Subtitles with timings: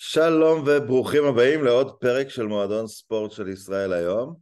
[0.00, 4.36] שלום וברוכים הבאים לעוד פרק של מועדון ספורט של ישראל היום.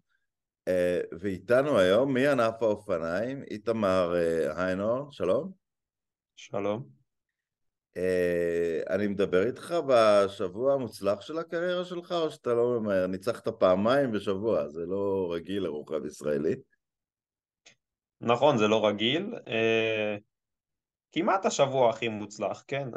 [0.68, 5.53] אה, ואיתנו היום מענף האופניים, איתמר אה, היינור, שלום.
[6.37, 6.89] שלום.
[7.97, 13.07] אה, אני מדבר איתך בשבוע המוצלח של הקריירה שלך, או שאתה לא ממהר?
[13.07, 16.54] ניצחת פעמיים בשבוע, זה לא רגיל לרוכב ישראלי.
[18.20, 19.34] נכון, זה לא רגיל.
[21.12, 22.88] כמעט השבוע הכי מוצלח, כן.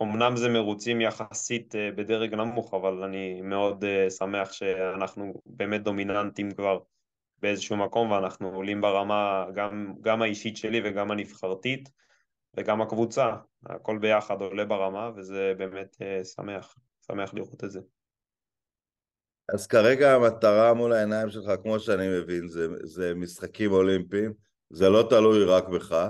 [0.00, 6.50] אומנם זה מרוצים יחסית אה, בדרג נמוך, אבל אני מאוד אה, שמח שאנחנו באמת דומיננטים
[6.50, 6.78] כבר
[7.42, 11.88] באיזשהו מקום ואנחנו עולים ברמה גם, גם האישית שלי וגם הנבחרתית
[12.56, 16.74] וגם הקבוצה, הכל ביחד עולה ברמה וזה באמת אה, שמח,
[17.06, 17.80] שמח לראות את זה.
[19.54, 24.32] אז כרגע המטרה מול העיניים שלך, כמו שאני מבין, זה, זה משחקים אולימפיים,
[24.70, 26.08] זה לא תלוי רק בך,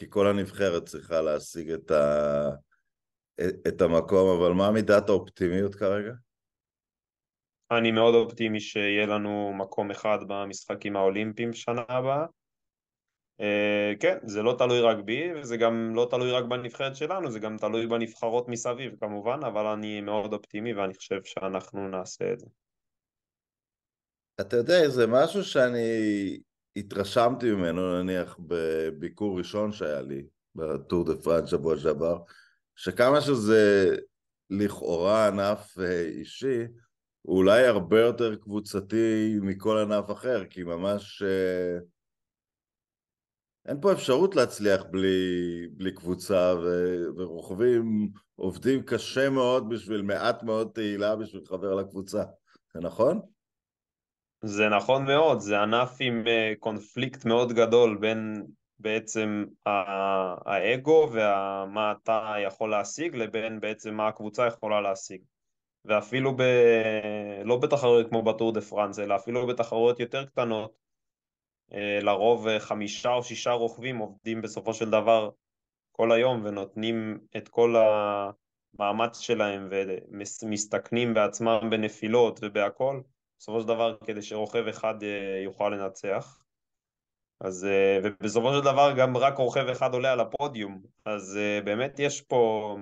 [0.00, 2.48] כי כל הנבחרת צריכה להשיג את, ה...
[3.68, 6.12] את המקום, אבל מה מידת האופטימיות כרגע?
[7.70, 12.24] אני מאוד אופטימי שיהיה לנו מקום אחד במשחקים האולימפיים שנה הבאה.
[13.40, 17.38] Uh, כן, זה לא תלוי רק בי, וזה גם לא תלוי רק בנבחרת שלנו, זה
[17.38, 22.46] גם תלוי בנבחרות מסביב כמובן, אבל אני מאוד אופטימי ואני חושב שאנחנו נעשה את זה.
[24.40, 26.40] אתה יודע, זה משהו שאני
[26.76, 32.18] התרשמתי ממנו נניח בביקור ראשון שהיה לי בטור דה פרנס שבוע שעבר,
[32.76, 33.96] שכמה שזה
[34.50, 36.62] לכאורה ענף אה, אישי,
[37.22, 41.78] הוא אולי הרבה יותר קבוצתי מכל ענף אחר, כי ממש אה,
[43.66, 50.70] אין פה אפשרות להצליח בלי, בלי קבוצה, ו, ורוכבים עובדים קשה מאוד בשביל מעט מאוד
[50.74, 52.24] תהילה בשביל חבר לקבוצה,
[52.74, 53.20] זה נכון?
[54.42, 58.46] זה נכון מאוד, זה ענף עם אה, קונפליקט מאוד גדול בין
[58.78, 59.44] בעצם
[60.46, 65.22] האגו ומה אתה יכול להשיג לבין בעצם מה הקבוצה יכולה להשיג.
[65.84, 66.42] ואפילו ב...
[67.44, 70.72] לא בתחרויות כמו בטור דה פרנס אלא אפילו בתחרויות יותר קטנות
[71.72, 75.30] אה, לרוב חמישה או שישה רוכבים עובדים בסופו של דבר
[75.92, 83.00] כל היום ונותנים את כל המאמץ שלהם ומסתכנים בעצמם בנפילות ובהכל
[83.40, 86.42] בסופו של דבר כדי שרוכב אחד אה, יוכל לנצח.
[87.40, 91.98] אז אה, ובסופו של דבר גם רק רוכב אחד עולה על הפודיום, אז אה, באמת
[91.98, 92.76] יש פה,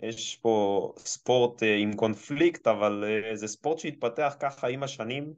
[0.00, 3.04] יש פה ספורט עם קונפליקט, אבל
[3.34, 5.34] זה ספורט שהתפתח ככה עם השנים,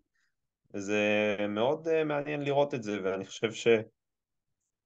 [0.75, 3.53] וזה מאוד מעניין לראות את זה, ואני חושב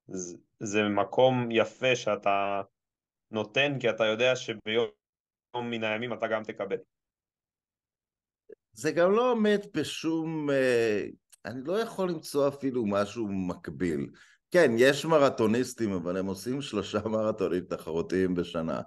[0.08, 2.62] שזה מקום יפה שאתה
[3.30, 4.90] נותן, כי אתה יודע שביום
[5.54, 6.78] מן הימים אתה גם תקבל.
[8.80, 10.50] זה גם לא עומד בשום...
[10.50, 11.06] אה,
[11.44, 14.10] אני לא יכול למצוא אפילו משהו מקביל.
[14.50, 18.80] כן, יש מרתוניסטים, אבל הם עושים שלושה מרתונים תחרותיים בשנה.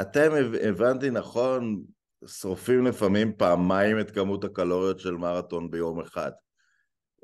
[0.00, 0.30] אתם,
[0.68, 1.84] הבנתי נכון,
[2.26, 6.30] שורפים לפעמים פעמיים את כמות הקלוריות של מרתון ביום אחד.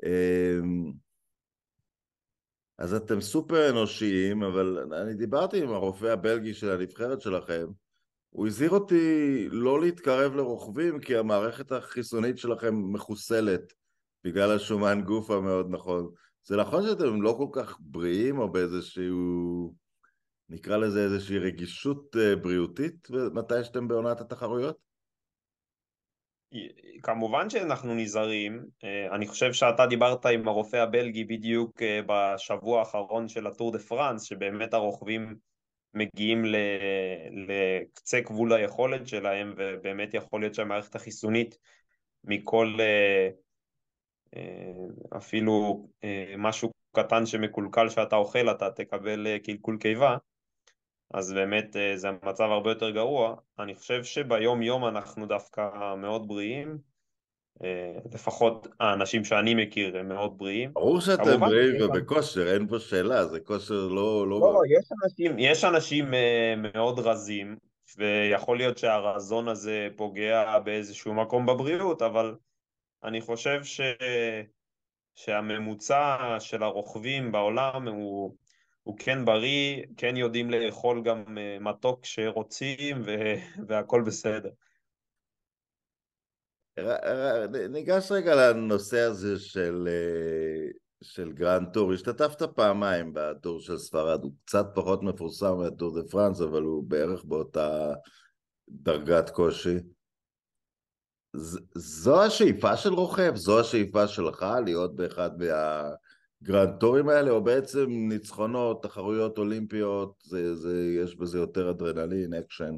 [0.05, 0.91] אמ,
[2.77, 7.65] אז אתם סופר אנושיים, אבל אני דיברתי עם הרופא הבלגי של הנבחרת שלכם,
[8.31, 13.73] הוא הזהיר אותי לא להתקרב לרוכבים כי המערכת החיסונית שלכם מחוסלת
[14.23, 16.11] בגלל השומן גוף המאוד נכון.
[16.43, 19.73] זה נכון שאתם לא כל כך בריאים או באיזשהו,
[20.49, 24.77] נקרא לזה איזושהי רגישות אה, בריאותית מתי שאתם בעונת התחרויות?
[27.03, 33.27] כמובן שאנחנו נזהרים, אה, אני חושב שאתה דיברת עם הרופא הבלגי בדיוק אה, בשבוע האחרון
[33.27, 35.35] של הטור דה פרנס, שבאמת הרוכבים
[35.93, 36.45] מגיעים
[37.31, 41.57] לקצה גבול היכולת שלהם ובאמת יכול להיות שהמערכת החיסונית
[42.23, 43.29] מכל אה,
[44.35, 50.17] אה, אפילו אה, משהו קטן שמקולקל שאתה אוכל אתה תקבל קלקול קיבה.
[51.13, 53.35] אז באמת זה מצב הרבה יותר גרוע.
[53.59, 56.90] אני חושב שביום יום אנחנו דווקא מאוד בריאים
[58.13, 60.73] לפחות האנשים שאני מכיר הם מאוד בריאים.
[60.73, 64.29] ברור שאתם בריאים ובכושר, אין פה שאלה, זה כושר לא...
[64.29, 67.57] לא, לא יש אנשים, יש אנשים אה, מאוד רזים,
[67.97, 72.35] ויכול להיות שהרזון הזה פוגע באיזשהו מקום בבריאות, אבל
[73.03, 73.81] אני חושב ש...
[75.15, 78.35] שהממוצע של הרוכבים בעולם הוא,
[78.83, 83.01] הוא כן בריא, כן יודעים לאכול גם אה, מתוק שרוצים
[83.67, 84.49] והכל בסדר.
[87.69, 90.71] ניגש רגע לנושא הזה של, אה,
[91.03, 91.93] של Grand Tour.
[91.93, 97.23] השתתפת פעמיים בטור של ספרד, הוא קצת פחות מפורסם מהטור דה פרנס, אבל הוא בערך
[97.23, 97.93] באותה
[98.69, 99.77] דרגת קושי.
[101.35, 103.35] ז, זו השאיפה של רוכב?
[103.35, 105.89] זו השאיפה שלך להיות באחד מה,
[106.41, 112.75] ה-Grand Tour-ים האלה, או בעצם ניצחונות, תחרויות אולימפיות, זה, זה, יש בזה יותר אדרנלין, אקשן?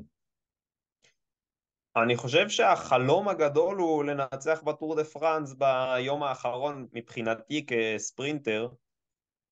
[1.95, 8.67] אני חושב שהחלום הגדול הוא לנצח בטור דה פרנס ביום האחרון מבחינתי כספרינטר.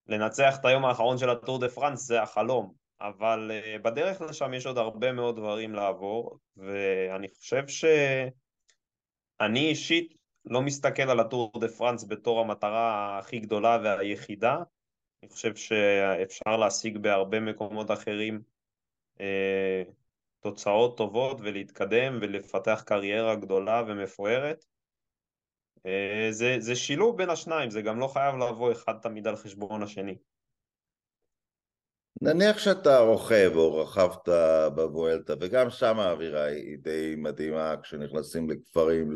[0.08, 4.66] לנצח את היום האחרון של הטור דה פרנס זה החלום, אבל אה, בדרך לשם יש
[4.66, 10.14] עוד הרבה מאוד דברים לעבור, ואני חושב שאני אישית
[10.46, 14.58] לא מסתכל על הטור דה פרנס בתור המטרה הכי גדולה והיחידה,
[15.24, 18.42] אני חושב שאפשר להשיג בהרבה מקומות אחרים
[19.20, 19.84] אה,
[20.42, 24.66] תוצאות טובות ולהתקדם ולפתח קריירה גדולה ומפוארת.
[25.86, 29.84] אה, זה, זה שילוב בין השניים, זה גם לא חייב לבוא אחד תמיד על חשבון
[29.84, 30.18] השני.
[32.22, 34.30] נניח שאתה רוכב או רכבת
[34.76, 39.12] בבואלטה, וגם שם האווירה היא די מדהימה כשנכנסים לכפרים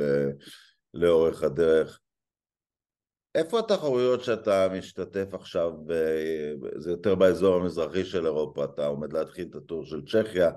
[0.94, 2.00] לאורך הדרך.
[3.36, 5.72] איפה התחרויות שאתה משתתף עכשיו,
[6.78, 10.52] זה יותר באזור המזרחי של אירופה, אתה עומד להתחיל את הטור של צ'כיה,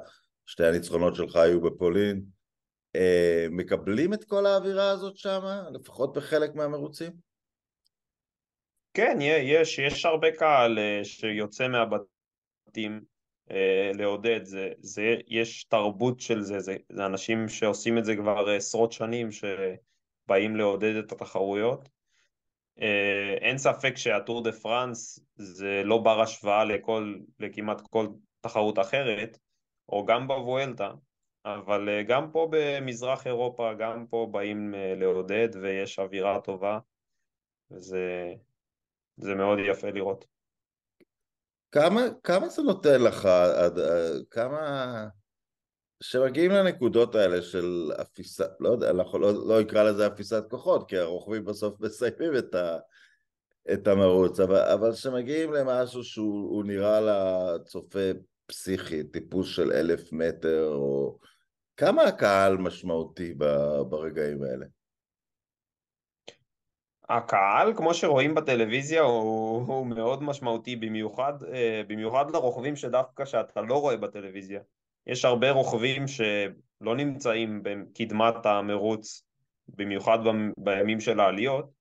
[0.48, 2.22] שתי הניצחונות שלך היו בפולין,
[2.96, 5.40] אה, מקבלים את כל האווירה הזאת שם,
[5.72, 7.12] לפחות בחלק מהמרוצים?
[8.94, 13.00] כן, יש, יש הרבה קהל אה, שיוצא מהבתים
[13.50, 18.48] אה, לעודד, זה, זה, יש תרבות של זה, זה, זה אנשים שעושים את זה כבר
[18.48, 21.88] עשרות שנים, שבאים לעודד את התחרויות.
[23.40, 28.06] אין ספק שהטור דה פרנס זה לא בר השוואה לכל, לכמעט כל
[28.40, 29.38] תחרות אחרת,
[29.88, 30.90] או גם בוולטה,
[31.44, 36.78] אבל אה, גם פה במזרח אירופה, גם פה באים אה, לעודד ויש אווירה טובה,
[37.70, 38.34] וזה
[39.16, 40.24] זה מאוד יפה לראות.
[41.72, 43.68] כמה, כמה זה נותן לך, אה,
[44.30, 45.08] כמה...
[46.02, 50.98] שמגיעים לנקודות האלה של אפיסה, לא יודע, לא, לא, לא אקרא לזה אפיסת כוחות, כי
[50.98, 52.78] הרוכבים בסוף מסיימים את, ה,
[53.72, 58.10] את המרוץ, אבל, אבל שמגיעים למשהו שהוא נראה לצופה
[58.48, 61.18] פסיכי, טיפוס של אלף מטר, או
[61.76, 63.34] כמה הקהל משמעותי
[63.88, 64.66] ברגעים האלה?
[67.08, 73.80] הקהל, כמו שרואים בטלוויזיה, הוא, הוא מאוד משמעותי, במיוחד, אה, במיוחד לרוכבים שדווקא שאתה לא
[73.80, 74.60] רואה בטלוויזיה.
[75.06, 79.22] יש הרבה רוכבים שלא נמצאים בקדמת המרוץ,
[79.68, 80.18] במיוחד
[80.58, 81.77] בימים של העליות,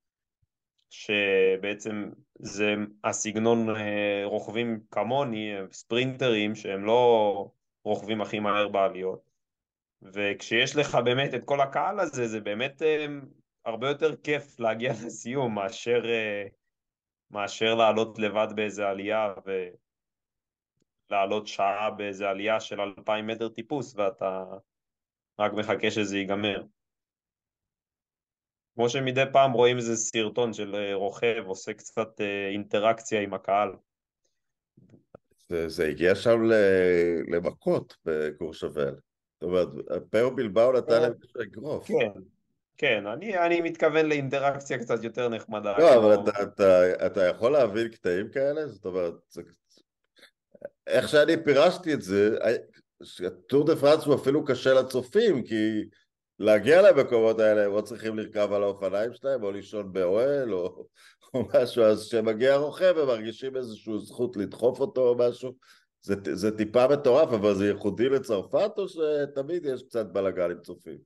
[0.89, 7.51] שבעצם זה הסגנון אה, רוכבים כמוני, ספרינטרים, שהם לא
[7.83, 9.29] רוכבים הכי מהר בעליות.
[10.01, 13.05] וכשיש לך באמת את כל הקהל הזה, זה באמת אה,
[13.65, 16.43] הרבה יותר כיף להגיע לסיום מאשר, אה,
[17.31, 19.33] מאשר לעלות לבד באיזה עלייה
[21.09, 24.43] ולעלות שעה באיזה עלייה של אלפיים מטר טיפוס ואתה
[25.39, 26.63] רק מחכה שזה ייגמר.
[28.77, 33.69] כמו שמדי פעם רואים איזה סרטון של אה, רוכב עושה קצת אה, אינטראקציה עם הקהל.
[35.49, 36.39] זה, זה הגיע שם
[37.27, 38.95] למכות בקורשבל.
[39.33, 39.67] זאת אומרת,
[40.09, 41.87] פאו בלבאו נתן אה, להם אגרוף.
[41.87, 42.11] כן,
[42.77, 45.77] כן, אני, אני מתכוון לאינטראקציה קצת יותר נחמדה.
[45.77, 48.67] לא, אבל אתה, אתה, אתה יכול להבין קטעים כאלה?
[48.67, 49.41] זאת אומרת, זה,
[50.87, 52.37] איך שאני פירשתי את זה,
[53.47, 55.83] טור דה פרנס הוא אפילו קשה לצופים, כי
[56.39, 60.85] להגיע למקומות האלה הם או צריכים לרכב על האופניים שלהם או לישון באוהל או,
[61.33, 65.53] או משהו, אז כשמגיע רוכב הם מרגישים איזושהי זכות לדחוף אותו או משהו
[66.01, 70.97] זה, זה טיפה מטורף, אבל זה ייחודי לצרפת או שתמיד יש קצת בלאגן עם צופים?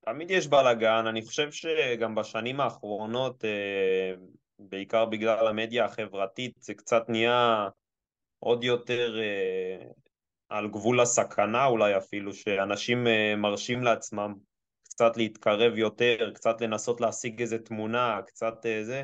[0.00, 4.14] תמיד יש בלאגן, אני חושב שגם בשנים האחרונות, אה,
[4.58, 7.68] בעיקר בגלל המדיה החברתית, זה קצת נהיה
[8.38, 9.86] עוד יותר אה,
[10.50, 14.34] על גבול הסכנה אולי אפילו, שאנשים אה, מרשים לעצמם
[14.82, 19.02] קצת להתקרב יותר, קצת לנסות להשיג איזה תמונה, קצת אה, זה,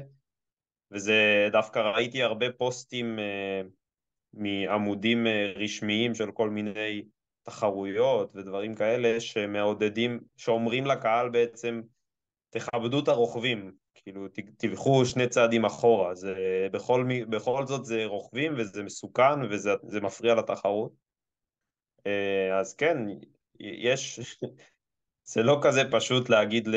[0.91, 3.63] וזה דווקא ראיתי הרבה פוסטים אה,
[4.35, 5.27] מעמודים
[5.57, 7.03] רשמיים של כל מיני
[7.43, 11.81] תחרויות ודברים כאלה שמעודדים, שאומרים לקהל בעצם
[12.51, 14.27] תכבדו את הרוכבים, כאילו
[14.57, 16.35] תלכו שני צעדים אחורה, זה
[16.73, 21.06] בכל, בכל זאת זה רוכבים וזה מסוכן וזה מפריע לתחרות
[22.61, 22.99] אז כן,
[23.61, 24.21] יש,
[25.33, 26.69] זה לא כזה פשוט להגיד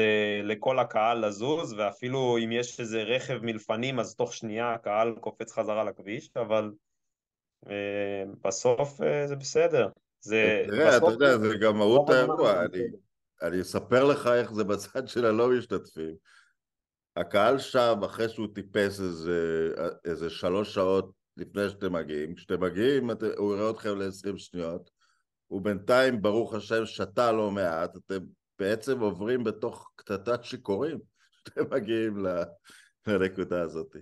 [0.44, 5.84] לכל הקהל לזוז, ואפילו אם יש איזה רכב מלפנים, אז תוך שנייה הקהל קופץ חזרה
[5.84, 6.72] לכביש, אבל
[7.68, 9.90] אה, בסוף אה, זה בסדר.
[10.22, 12.84] זה, תראה, אתה יודע, זה גם מהות האירוע, אני,
[13.42, 16.16] אני אספר לך איך זה בצד של הלא משתתפים.
[17.16, 19.70] הקהל שם, אחרי שהוא טיפס איזה,
[20.06, 24.90] איזה שלוש שעות לפני שאתם מגיעים, כשאתם מגיעים הוא יראה אתכם ל-20 שניות,
[25.52, 28.26] ובינתיים ברוך השם שתה לא מעט, אתם
[28.60, 31.00] בעצם עוברים בתוך קטטת שיכורים,
[31.34, 32.26] כשאתם מגיעים
[33.08, 33.96] לנקודה הזאת.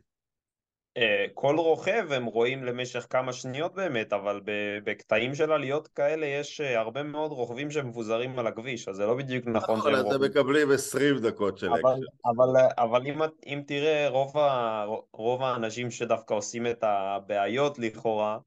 [0.98, 4.42] אה, כל רוכב הם רואים למשך כמה שניות באמת, אבל
[4.84, 9.16] בקטעים של עליות כאלה יש אה, הרבה מאוד רוכבים שמפוזרים על הכביש, אז זה לא
[9.16, 9.96] בדיוק נכון שהם רוכבים.
[9.96, 11.88] נכון, אז הם מקבלים 20 דקות של אקשן.
[12.26, 18.38] אבל, אבל אם, אם תראה, רוב, ה, רוב האנשים שדווקא עושים את הבעיות לכאורה,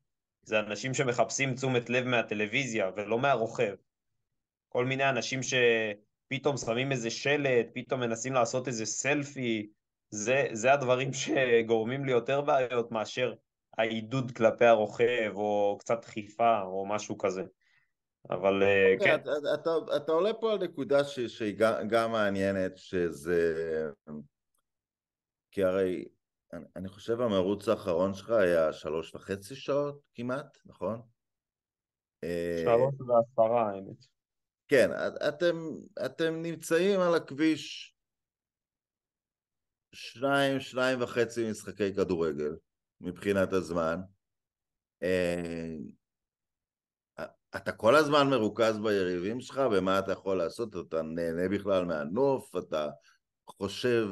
[0.42, 3.74] זה אנשים שמחפשים תשומת לב מהטלוויזיה ולא מהרוכב.
[4.68, 9.70] כל מיני אנשים שפתאום שמים איזה שלט, פתאום מנסים לעשות איזה סלפי,
[10.10, 13.34] זה, זה הדברים שגורמים לי יותר בעיות מאשר
[13.78, 17.42] העידוד כלפי הרוכב, או קצת דחיפה, או משהו כזה.
[18.30, 19.14] אבל okay, אוקיי, כן.
[19.14, 23.54] אתה, אתה, אתה עולה פה על נקודה ש, שהיא גם, גם מעניינת, שזה...
[25.52, 26.04] כי הרי
[26.52, 31.02] אני, אני חושב המרוץ האחרון שלך היה שלוש וחצי שעות כמעט, נכון?
[32.64, 34.04] שלוש ועשרה האמת.
[34.68, 34.90] כן,
[35.28, 35.56] אתם,
[36.06, 37.94] אתם נמצאים על הכביש
[39.92, 42.56] שניים, שניים וחצי משחקי כדורגל
[43.00, 44.00] מבחינת הזמן.
[45.02, 45.76] אה,
[47.56, 52.88] אתה כל הזמן מרוכז ביריבים שלך, ומה אתה יכול לעשות, אתה נהנה בכלל מהנוף, אתה
[53.50, 54.06] חושב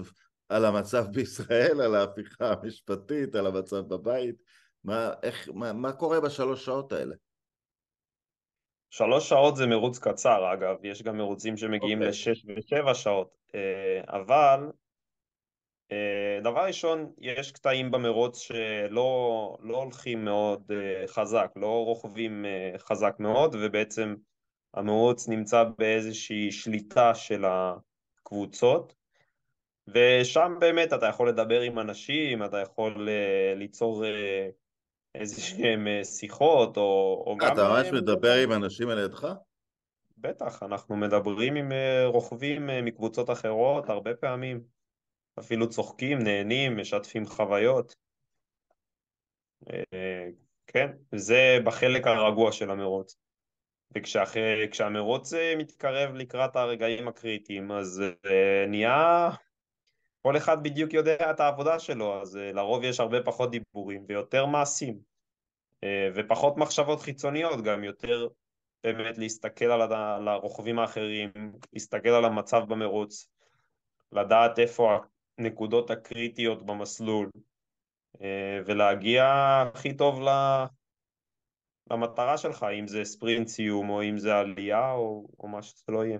[0.48, 4.36] על המצב בישראל, על ההפיכה המשפטית, על המצב בבית,
[4.84, 7.14] מה, איך, מה, מה קורה בשלוש שעות האלה?
[8.90, 12.00] שלוש שעות זה מרוץ קצר אגב, יש גם מרוצים שמגיעים okay.
[12.00, 12.08] אוקיי.
[12.10, 14.70] לשש ושבע שעות, אה, אבל
[15.92, 22.44] אה, דבר ראשון, יש קטעים במרוץ שלא לא הולכים מאוד אה, חזק, לא רוכבים
[22.78, 24.14] חזק מאוד, ובעצם
[24.74, 28.97] המרוץ נמצא באיזושהי שליטה של הקבוצות,
[29.94, 33.08] ושם באמת אתה יכול לדבר עם אנשים, אתה יכול
[33.56, 34.04] ליצור
[35.14, 37.52] איזה שהם אה, שיחות, או, או גם...
[37.52, 39.32] אתה ממש מדבר עם אנשים על ידך?
[40.18, 44.60] בטח, אנחנו מדברים עם אה, רוכבים אה, מקבוצות אחרות הרבה פעמים.
[45.38, 47.94] אפילו צוחקים, נהנים, משתפים חוויות.
[50.66, 53.16] כן, זה בחלק הרגוע של המרוץ.
[53.94, 58.02] וכשהמרוץ מתקרב לקראת הרגעים הקריטיים, אז
[58.68, 59.30] נהיה
[60.28, 64.46] כל אחד בדיוק יודע את העבודה שלו, אז uh, לרוב יש הרבה פחות דיבורים ויותר
[64.46, 65.00] מעשים.
[65.84, 68.28] Uh, ופחות מחשבות חיצוניות, גם יותר
[68.84, 71.30] באמת להסתכל על, הרוכבים האחרים,
[71.72, 73.28] להסתכל על המצב במרוץ,
[74.12, 74.98] לדעת איפה
[75.38, 77.30] הנקודות הקריטיות במסלול,
[78.16, 78.20] uh,
[78.66, 79.24] ולהגיע
[79.74, 80.20] הכי טוב
[81.90, 86.04] למטרה שלך, אם זה ספרינט סיום או אם זה עלייה או, או מה שזה לא
[86.04, 86.18] יהיה.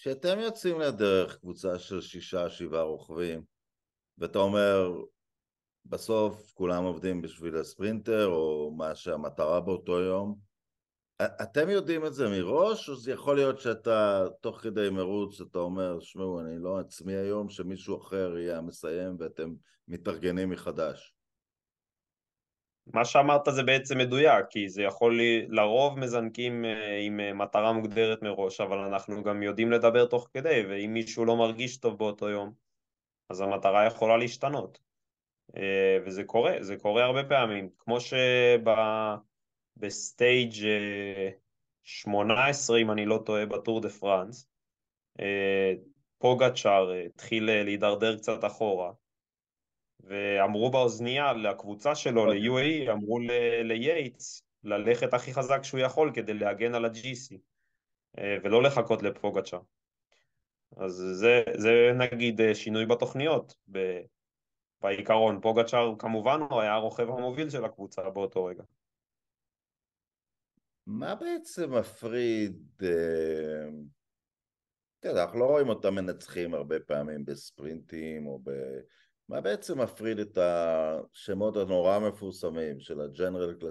[0.00, 3.42] כשאתם יוצאים לדרך, קבוצה של שישה, שבעה רוכבים,
[4.18, 4.92] ואתה אומר,
[5.84, 10.38] בסוף כולם עובדים בשביל הספרינטר, או מה שהמטרה באותו יום,
[11.22, 16.00] אתם יודעים את זה מראש, או זה יכול להיות שאתה, תוך כדי מרוץ, אתה אומר,
[16.00, 19.54] שמעו, אני לא עצמי היום, שמישהו אחר יהיה המסיים ואתם
[19.88, 21.14] מתארגנים מחדש?
[22.92, 27.72] מה שאמרת זה בעצם מדויק, כי זה יכול, לי, לרוב מזנקים אה, עם אה, מטרה
[27.72, 32.28] מוגדרת מראש, אבל אנחנו גם יודעים לדבר תוך כדי, ואם מישהו לא מרגיש טוב באותו
[32.28, 32.52] יום,
[33.30, 34.78] אז המטרה יכולה להשתנות.
[35.56, 37.98] אה, וזה קורה, זה קורה הרבה פעמים, כמו
[39.76, 40.54] שב-stage
[41.82, 44.48] 18, אם אני לא טועה, בטור דה פרנס,
[46.18, 48.92] פוגצ'אר התחיל להידרדר קצת אחורה,
[50.00, 52.24] ואמרו באוזנייה לקבוצה שלו.
[52.24, 52.40] אוקיי.
[52.40, 53.18] ל-UAE, אמרו
[53.64, 57.36] ליייטס ללכת הכי חזק שהוא יכול כדי להגן על ה-GC
[58.18, 59.58] אה, ולא לחכות לפוגצ'אר.
[60.76, 64.00] אז זה, זה נגיד אה, שינוי בתוכניות ב,
[64.80, 65.40] בעיקרון.
[65.40, 68.62] פוגצ'אר כמובן הוא היה הרוכב המוביל של הקבוצה באותו רגע.
[70.86, 73.68] מה בעצם מפריד, אה,
[75.00, 78.50] אתה יודע, אנחנו לא רואים אותם מנצחים הרבה פעמים בספרינטים או ב...
[79.28, 83.64] מה בעצם מפריד את השמות הנורא המפורסמים של ה-General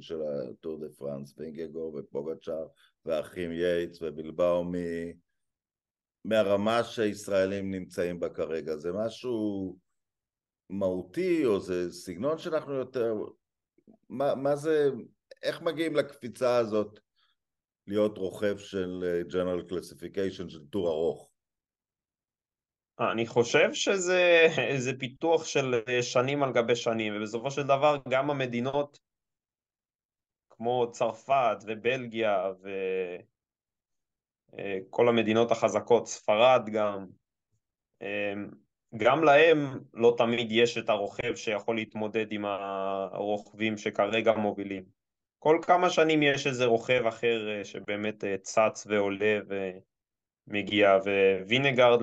[0.00, 2.66] של הטור דה פרנס, וינגגו ופוגצ'אר
[3.04, 4.74] והאחים יייטס ובלבאו מ...
[6.24, 8.76] מהרמה שהישראלים נמצאים בה כרגע?
[8.76, 9.76] זה משהו
[10.70, 13.14] מהותי או זה סגנון שאנחנו יותר...
[14.08, 14.90] מה, מה זה...
[15.42, 17.00] איך מגיעים לקפיצה הזאת
[17.86, 21.30] להיות רוכב של General Classification של טור ארוך?
[23.00, 28.98] אני חושב שזה פיתוח של שנים על גבי שנים, ובסופו של דבר גם המדינות
[30.50, 32.52] כמו צרפת ובלגיה
[34.52, 37.06] וכל המדינות החזקות, ספרד גם,
[38.96, 39.58] גם להם
[39.94, 44.84] לא תמיד יש את הרוכב שיכול להתמודד עם הרוכבים שכרגע מובילים.
[45.38, 49.70] כל כמה שנים יש איזה רוכב אחר שבאמת צץ ועולה ו...
[50.46, 50.98] מגיע,
[51.46, 52.00] ווינגרד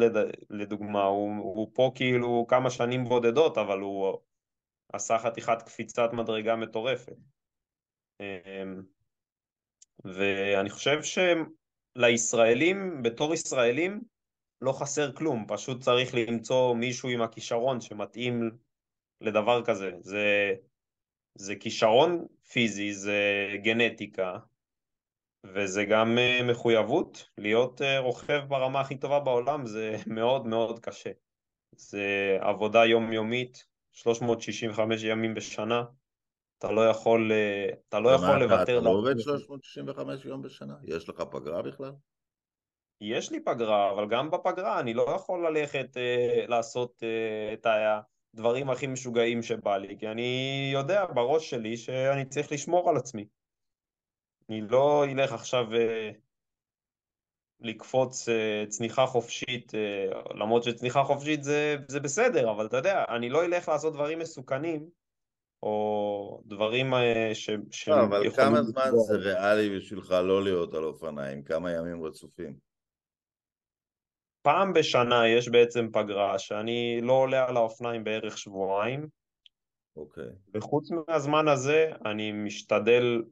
[0.50, 4.18] לדוגמה, הוא, הוא פה כאילו כמה שנים בודדות, אבל הוא
[4.94, 7.16] עשה חתיכת קפיצת מדרגה מטורפת.
[8.20, 8.82] אמ,
[10.06, 11.00] ואני חושב
[11.98, 14.02] שלישראלים, בתור ישראלים,
[14.62, 18.52] לא חסר כלום, פשוט צריך למצוא מישהו עם הכישרון שמתאים
[19.22, 19.92] לדבר כזה.
[20.02, 20.54] זה,
[21.36, 24.38] זה כישרון פיזי, זה גנטיקה,
[25.46, 27.30] וזה גם אה, מחויבות.
[27.38, 31.12] להיות אה, רוכב ברמה הכי טובה בעולם זה מאוד מאוד קשה.
[31.76, 35.84] זה עבודה יומיומית, 365 ימים בשנה.
[36.58, 38.78] אתה לא יכול, אה, אתה לא יכול לוותר.
[38.78, 40.76] אתה לא עובד 365 יום בשנה?
[40.84, 41.92] יש לך פגרה בכלל?
[43.02, 47.68] יש לי פגרה, אבל גם בפגרה אני לא יכול ללכת אה, לעשות אה, את
[48.34, 53.26] הדברים הכי משוגעים שבא לי, כי אני יודע בראש שלי שאני צריך לשמור על עצמי.
[54.50, 56.12] אני לא אלך עכשיו אה,
[57.64, 63.30] לקפוץ אה, צניחה חופשית, אה, למרות שצניחה חופשית זה, זה בסדר, אבל אתה יודע, אני
[63.30, 64.90] לא אלך לעשות דברים מסוכנים,
[65.64, 67.50] או דברים אה, ש...
[67.88, 71.44] לא, אבל כמה זמן זה ריאלי בשבילך לא להיות על אופניים?
[71.44, 72.58] כמה ימים רצופים?
[74.42, 79.08] פעם בשנה יש בעצם פגרה שאני לא עולה על האופניים בערך שבועיים.
[79.96, 80.24] אוקיי.
[80.24, 80.58] Okay.
[80.58, 83.24] וחוץ מהזמן הזה אני משתדל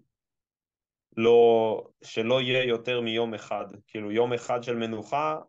[1.18, 3.66] לא, שלא יהיה יותר מיום אחד.
[3.88, 5.40] כאילו יום אחד של מנוחה,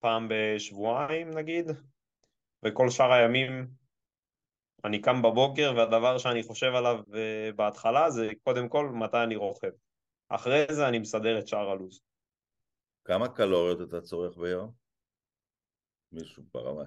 [0.00, 1.66] פעם בשבועיים נגיד,
[2.64, 3.66] וכל שאר הימים
[4.84, 9.70] אני קם בבוקר והדבר שאני חושב עליו אה, בהתחלה זה קודם כל מתי אני רוכב.
[10.28, 12.00] אחרי זה אני מסדר את שאר הלו"ז.
[13.04, 14.72] כמה קלוריות אתה צורך ביום?
[16.12, 16.84] מישהו ברמה.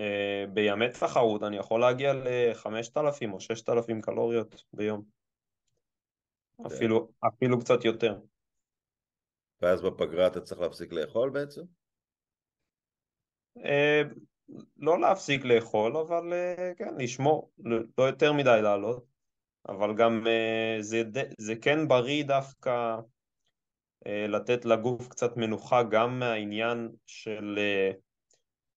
[0.00, 5.04] Uh, בימי תחרות אני יכול להגיע ל-5,000 או 6,000 קלוריות ביום.
[6.58, 6.64] כן.
[6.66, 8.18] אפילו, אפילו קצת יותר.
[9.62, 11.62] ואז בפגרה אתה צריך להפסיק לאכול בעצם?
[13.58, 14.18] Uh,
[14.76, 17.50] לא להפסיק לאכול, אבל uh, כן, לשמור,
[17.98, 19.04] לא יותר מדי לעלות,
[19.68, 21.02] אבל גם uh, זה,
[21.38, 22.96] זה כן בריא דווקא
[24.06, 27.90] אה, לתת לגוף קצת מנוחה גם מהעניין של אה,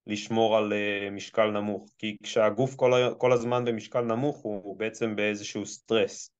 [0.08, 5.16] לשמור על אה, משקל נמוך, כי כשהגוף כל, כל הזמן במשקל נמוך הוא, הוא בעצם
[5.16, 6.32] באיזשהו סטרס,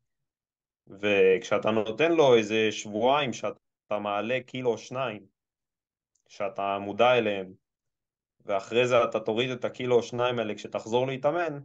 [0.90, 5.26] וכשאתה נותן לו איזה שבועיים שאתה מעלה קילו או שניים,
[6.28, 7.54] שאתה מודע אליהם,
[8.46, 11.60] ואחרי זה אתה תוריד את הקילו או שניים האלה כשתחזור להתאמן,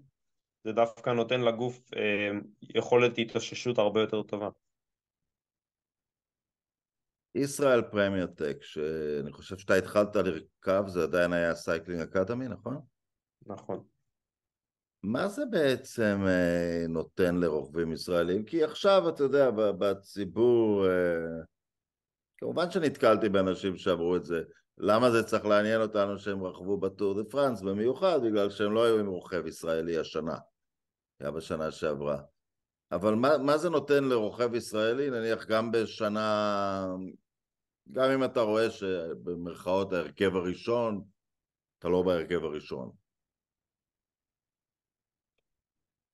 [0.64, 2.30] זה דווקא נותן לגוף אה,
[2.62, 4.48] יכולת התאוששות הרבה יותר טובה.
[7.34, 12.80] ישראל Premier Tech, שאני חושב שאתה התחלת לרכב, זה עדיין היה Cycling Academy, נכון?
[13.46, 13.91] נכון.
[15.02, 18.44] מה זה בעצם אה, נותן לרוכבים ישראלים?
[18.44, 21.42] כי עכשיו, אתה יודע, בציבור, אה,
[22.38, 24.42] כמובן שנתקלתי באנשים שאמרו את זה,
[24.78, 28.98] למה זה צריך לעניין אותנו שהם רכבו בטור דה פרנס, במיוחד בגלל שהם לא היו
[28.98, 30.36] עם רוכב ישראלי השנה,
[31.20, 32.22] היה בשנה שעברה.
[32.92, 36.86] אבל מה, מה זה נותן לרוכב ישראלי, נניח גם בשנה
[37.92, 41.04] גם אם אתה רואה שבמרכאות ההרכב הראשון,
[41.78, 43.01] אתה לא בהרכב הראשון.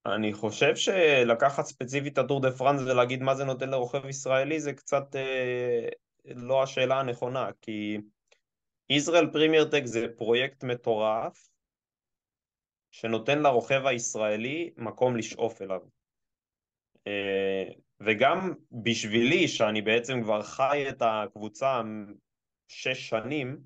[0.05, 4.73] אני חושב שלקחת ספציפית את הטור דה פרנס ולהגיד מה זה נותן לרוכב ישראלי זה
[4.73, 5.89] קצת אה,
[6.25, 7.97] לא השאלה הנכונה, כי
[8.89, 11.49] ישראל Premier Tech זה פרויקט מטורף
[12.91, 15.79] שנותן לרוכב הישראלי מקום לשאוף אליו.
[17.07, 17.63] אה,
[17.99, 21.81] וגם בשבילי, שאני בעצם כבר חי את הקבוצה
[22.67, 23.57] שש שנים,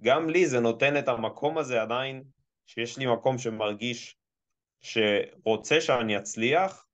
[0.00, 2.24] גם לי זה נותן את המקום הזה עדיין,
[2.66, 4.16] שיש לי מקום שמרגיש
[4.84, 6.86] שרוצה שאני אצליח,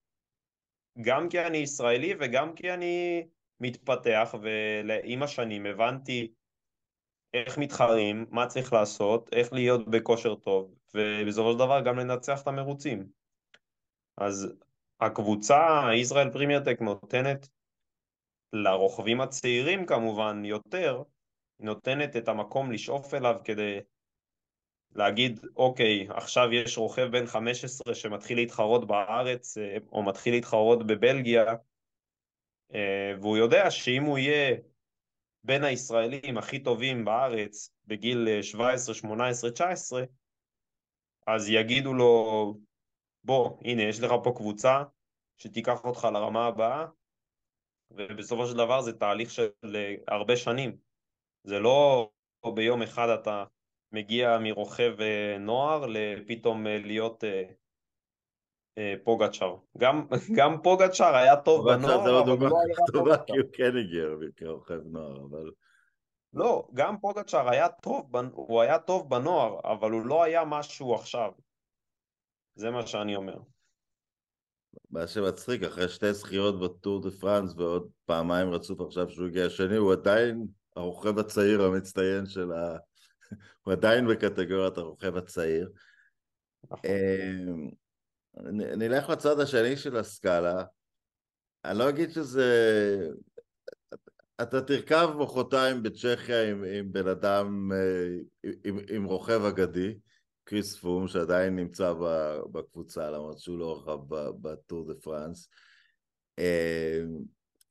[1.00, 3.26] גם כי אני ישראלי וגם כי אני
[3.60, 6.32] מתפתח, ועם השנים הבנתי
[7.34, 12.46] איך מתחרים, מה צריך לעשות, איך להיות בכושר טוב, ובסופו של דבר גם לנצח את
[12.46, 13.08] המרוצים.
[14.16, 14.52] אז
[15.00, 17.48] הקבוצה, ישראל Premier Tech נותנת
[18.52, 21.02] לרוכבים הצעירים כמובן יותר,
[21.60, 23.78] נותנת את המקום לשאוף אליו כדי
[24.94, 31.44] להגיד, אוקיי, עכשיו יש רוכב בן 15 שמתחיל להתחרות בארץ אה, או מתחיל להתחרות בבלגיה,
[32.74, 34.56] אה, והוא יודע שאם הוא יהיה
[35.44, 40.04] בין הישראלים הכי טובים בארץ בגיל 17, 18, 19,
[41.26, 42.54] אז יגידו לו,
[43.24, 44.82] בוא, הנה, יש לך פה קבוצה
[45.38, 46.86] שתיקח אותך לרמה הבאה,
[47.90, 50.76] ובסופו של דבר זה תהליך של אה, הרבה שנים.
[51.44, 52.10] זה לא
[52.54, 53.44] ביום אחד אתה
[53.92, 57.24] מגיע מרוכב אה, נוער לפתאום אה, להיות
[59.04, 59.56] פוגצ'אר.
[59.78, 60.06] גם,
[60.38, 64.04] גם פוגצ'אר היה טוב בנוער, הוא לא היה טובה כי הוא כן הגיע
[64.36, 65.50] כרוכב נוער, אבל...
[66.32, 70.94] לא, גם פוגצ'אר היה טוב, הוא היה טוב בנוער, אבל הוא לא היה מה שהוא
[70.94, 71.32] עכשיו.
[72.54, 73.36] זה מה שאני אומר.
[74.90, 79.76] מה שמצחיק, אחרי שתי זכיות בטור דה פרנס ועוד פעמיים רצוף עכשיו שהוא הגיע השני,
[79.76, 82.76] הוא עדיין הרוכב הצעיר המצטיין של ה...
[83.62, 85.70] הוא עדיין בקטגוריית הרוכב הצעיר.
[86.64, 86.80] נכון.
[86.84, 87.70] אמ,
[88.76, 90.64] נלך לצד השני של הסקאלה.
[91.64, 92.48] אני לא אגיד שזה...
[94.42, 99.98] אתה תרכב מחרתיים בצ'כיה עם, עם בן אדם, אה, עם, עם רוכב אגדי,
[100.44, 101.92] קריס פום, שעדיין נמצא
[102.52, 103.98] בקבוצה, למרות שהוא לא רכב
[104.40, 105.48] בטור דה פרנס.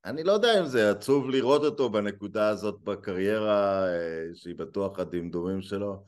[0.05, 5.61] אני לא יודע אם זה עצוב לראות אותו בנקודה הזאת בקריירה, אה, שהיא בטוח הדמדומים
[5.61, 6.03] שלו.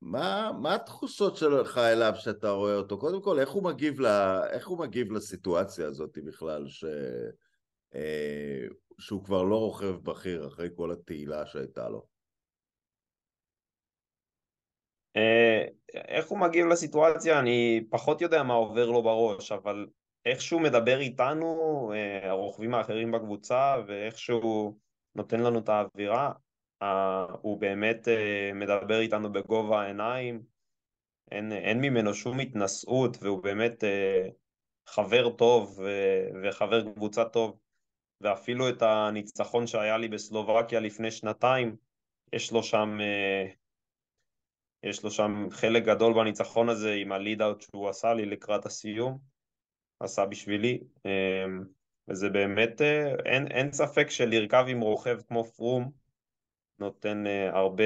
[0.00, 2.98] מה, מה התחושות שלך אליו שאתה רואה אותו?
[2.98, 4.06] קודם כל, איך הוא מגיב, ל,
[4.50, 6.84] איך הוא מגיב לסיטואציה הזאת בכלל, ש,
[7.94, 8.66] אה,
[8.98, 12.06] שהוא כבר לא רוכב בכיר אחרי כל התהילה שהייתה לו?
[15.16, 15.64] אה,
[15.94, 19.86] איך הוא מגיב לסיטואציה, אני פחות יודע מה עובר לו בראש, אבל
[20.24, 24.74] איך שהוא מדבר איתנו, אה, הרוכבים האחרים בקבוצה, ואיך שהוא
[25.14, 26.32] נותן לנו את האווירה,
[27.40, 30.42] הוא באמת אה, מדבר איתנו בגובה העיניים,
[31.30, 34.28] אין, אין ממנו שום התנשאות, והוא באמת אה,
[34.86, 35.80] חבר טוב
[36.42, 37.58] וחבר קבוצה טוב,
[38.20, 41.76] ואפילו את הניצחון שהיה לי בסלובקיה לפני שנתיים,
[42.32, 43.46] יש לו שם, אה,
[44.82, 49.18] יש לו שם חלק גדול בניצחון הזה עם הליד-אוט שהוא עשה לי לקראת הסיום,
[50.00, 50.80] עשה בשבילי,
[52.08, 52.80] וזה באמת,
[53.24, 55.90] אין, אין ספק שלרכב עם רוכב כמו פרום,
[56.78, 57.84] נותן uh, הרבה,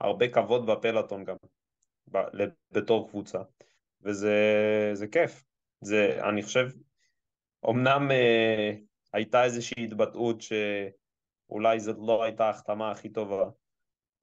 [0.00, 1.36] הרבה כבוד בפלטון גם,
[2.72, 3.38] בתור קבוצה,
[4.00, 5.44] וזה כיף.
[5.80, 6.68] זה, אני חושב,
[7.70, 8.80] אמנם uh,
[9.12, 13.50] הייתה איזושהי התבטאות שאולי זאת לא הייתה ההחתמה הכי טובה,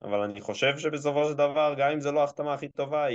[0.01, 3.07] אבל אני חושב שבסופו של דבר, גם אם זו לא ההחתמה הכי טובה,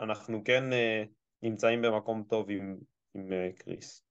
[0.00, 1.08] אנחנו כן uh,
[1.44, 2.76] נמצאים במקום טוב עם,
[3.14, 4.04] עם uh, קריס.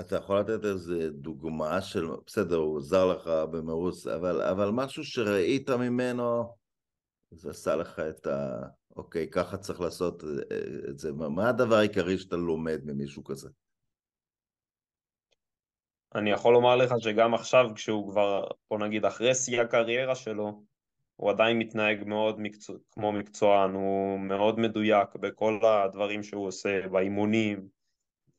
[0.00, 5.70] אתה יכול לתת איזה דוגמה של, בסדר, הוא עזר לך במרוץ, אבל, אבל משהו שראית
[5.70, 6.54] ממנו,
[7.30, 8.60] זה עשה לך את ה...
[8.96, 10.24] אוקיי, ככה צריך לעשות
[10.90, 11.12] את זה.
[11.12, 13.48] מה הדבר העיקרי שאתה לומד ממישהו כזה?
[16.14, 20.64] אני יכול לומר לך שגם עכשיו, כשהוא כבר, בוא נגיד, אחרי שיא הקריירה שלו,
[21.16, 27.68] הוא עדיין מתנהג מאוד מקצוע, כמו מקצוען, הוא מאוד מדויק בכל הדברים שהוא עושה, באימונים,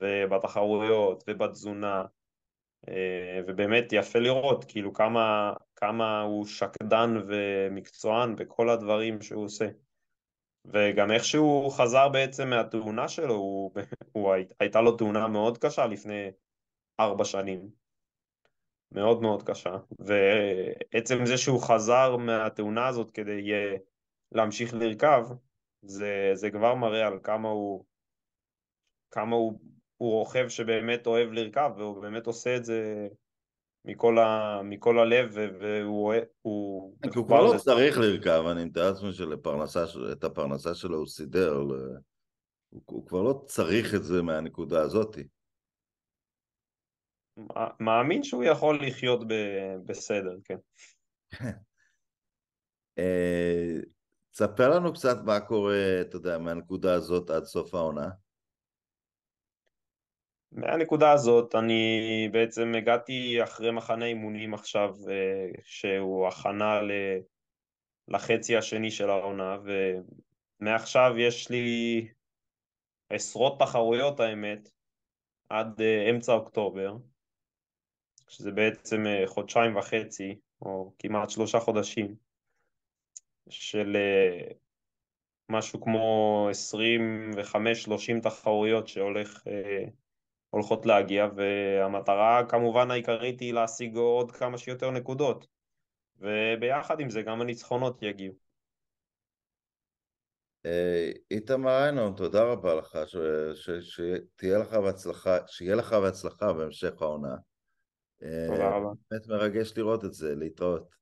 [0.01, 2.03] ובתחרויות ובתזונה
[2.89, 9.67] אה, ובאמת יפה לראות כאילו כמה, כמה הוא שקדן ומקצוען בכל הדברים שהוא עושה.
[10.65, 13.71] וגם איך שהוא חזר בעצם מהתאונה שלו, הוא,
[14.13, 16.31] הוא, הייתה לו תאונה מאוד קשה לפני
[16.99, 17.84] ארבע שנים
[18.91, 23.51] מאוד מאוד קשה ועצם זה שהוא חזר מהתאונה הזאת כדי
[24.31, 25.27] להמשיך לרכב
[25.81, 27.85] זה, זה כבר מראה על כמה הוא
[29.11, 29.59] כמה הוא
[29.97, 33.07] הוא רוכב שבאמת אוהב לרכב, והוא באמת עושה את זה
[33.85, 39.13] מכל, ה, מכל הלב, והוא הוא כן, הוא כבר לא צריך לרכב, אני מתאר לעצמי
[39.13, 41.75] שאת הפרנסה שלו הוא סידר, הוא,
[42.85, 45.17] הוא כבר לא צריך את זה מהנקודה הזאת.
[47.79, 49.21] מאמין שהוא יכול לחיות
[49.85, 50.57] בסדר, כן.
[52.99, 53.79] אה,
[54.31, 58.09] תספר לנו קצת מה קורה, אתה יודע, מהנקודה הזאת עד סוף העונה.
[60.51, 66.79] מהנקודה הזאת אני בעצם הגעתי אחרי מחנה אימונים עכשיו אה, שהוא הכנה
[68.07, 69.57] לחצי השני של העונה
[70.61, 72.07] ומעכשיו יש לי
[73.09, 74.69] עשרות תחרויות האמת
[75.49, 76.95] עד אה, אמצע אוקטובר
[78.27, 82.15] שזה בעצם אה, חודשיים וחצי או כמעט שלושה חודשים
[83.49, 83.97] של
[85.49, 86.49] משהו כמו
[88.17, 89.43] 25-30 תחרויות שהולך
[90.49, 95.47] הולכות להגיע, והמטרה כמובן העיקרית היא להשיג עוד כמה שיותר נקודות,
[96.17, 98.33] וביחד עם זה גם הניצחונות יגיעו.
[100.65, 102.97] אה, איתמר איינון, תודה רבה לך,
[103.81, 107.35] שתהיה לך בהצלחה, שיהיה לך בהצלחה בהמשך העונה.
[108.47, 108.89] תודה רבה.
[109.11, 110.95] באמת מרגש לראות את זה, להתראות.